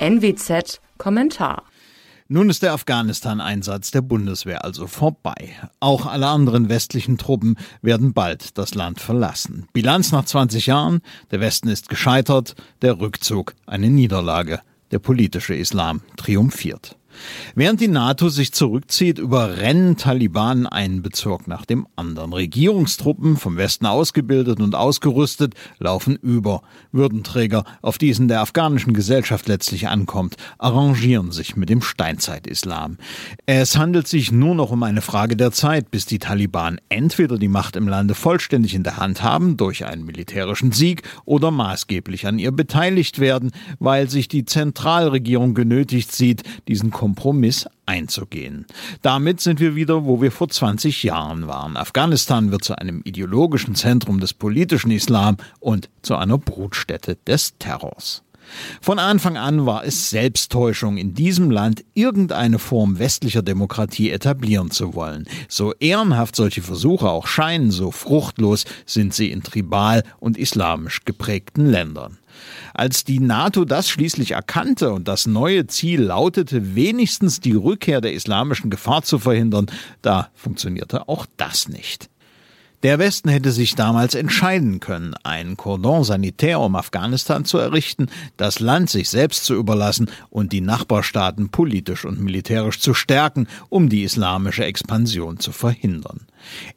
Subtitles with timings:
[0.00, 1.64] NWZ Kommentar
[2.30, 5.54] nun ist der Afghanistan-Einsatz der Bundeswehr also vorbei.
[5.80, 9.66] Auch alle anderen westlichen Truppen werden bald das Land verlassen.
[9.72, 11.00] Bilanz nach 20 Jahren,
[11.30, 14.60] der Westen ist gescheitert, der Rückzug eine Niederlage.
[14.90, 16.98] Der politische Islam triumphiert.
[17.54, 22.32] Während die NATO sich zurückzieht, überrennen Taliban einen Bezirk nach dem anderen.
[22.32, 26.62] Regierungstruppen, vom Westen ausgebildet und ausgerüstet, laufen über.
[26.92, 32.98] Würdenträger, auf die es in der afghanischen Gesellschaft letztlich ankommt, arrangieren sich mit dem Steinzeitislam.
[33.46, 37.48] Es handelt sich nur noch um eine Frage der Zeit, bis die Taliban entweder die
[37.48, 42.38] Macht im Lande vollständig in der Hand haben, durch einen militärischen Sieg, oder maßgeblich an
[42.38, 48.66] ihr beteiligt werden, weil sich die Zentralregierung genötigt sieht, diesen Kompromiss einzugehen.
[49.00, 51.78] Damit sind wir wieder, wo wir vor 20 Jahren waren.
[51.78, 58.22] Afghanistan wird zu einem ideologischen Zentrum des politischen Islam und zu einer Brutstätte des Terrors.
[58.82, 64.94] Von Anfang an war es Selbsttäuschung, in diesem Land irgendeine Form westlicher Demokratie etablieren zu
[64.94, 65.26] wollen.
[65.48, 71.70] So ehrenhaft solche Versuche auch scheinen, so fruchtlos sind sie in tribal und islamisch geprägten
[71.70, 72.18] Ländern.
[72.74, 78.12] Als die NATO das schließlich erkannte und das neue Ziel lautete, wenigstens die Rückkehr der
[78.12, 79.66] islamischen Gefahr zu verhindern,
[80.02, 82.08] da funktionierte auch das nicht.
[82.84, 88.60] Der Westen hätte sich damals entscheiden können, ein Cordon sanitär um Afghanistan zu errichten, das
[88.60, 94.04] Land sich selbst zu überlassen und die Nachbarstaaten politisch und militärisch zu stärken, um die
[94.04, 96.20] islamische Expansion zu verhindern.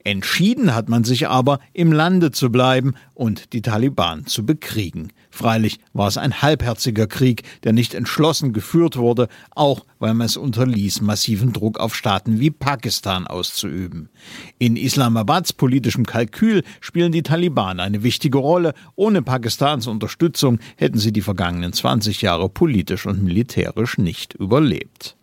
[0.03, 5.11] Entschieden hat man sich aber, im Lande zu bleiben und die Taliban zu bekriegen.
[5.29, 10.37] Freilich war es ein halbherziger Krieg, der nicht entschlossen geführt wurde, auch weil man es
[10.37, 14.09] unterließ, massiven Druck auf Staaten wie Pakistan auszuüben.
[14.59, 18.73] In Islamabads politischem Kalkül spielen die Taliban eine wichtige Rolle.
[18.95, 25.15] Ohne Pakistans Unterstützung hätten sie die vergangenen 20 Jahre politisch und militärisch nicht überlebt.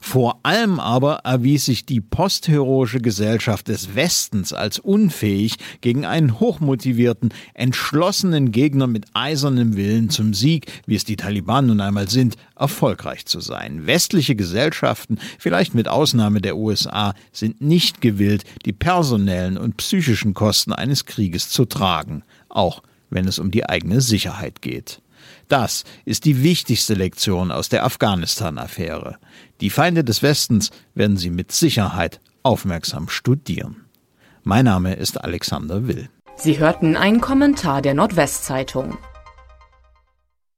[0.00, 7.30] Vor allem aber erwies sich die postheroische Gesellschaft des Westens als unfähig, gegen einen hochmotivierten,
[7.54, 13.26] entschlossenen Gegner mit eisernem Willen zum Sieg, wie es die Taliban nun einmal sind, erfolgreich
[13.26, 13.86] zu sein.
[13.86, 20.72] Westliche Gesellschaften, vielleicht mit Ausnahme der USA, sind nicht gewillt, die personellen und psychischen Kosten
[20.72, 25.00] eines Krieges zu tragen, auch wenn es um die eigene Sicherheit geht.
[25.48, 29.18] Das ist die wichtigste Lektion aus der Afghanistan-Affäre.
[29.60, 33.86] Die Feinde des Westens werden sie mit Sicherheit aufmerksam studieren.
[34.42, 36.08] Mein Name ist Alexander Will.
[36.36, 38.98] Sie hörten einen Kommentar der Nordwestzeitung.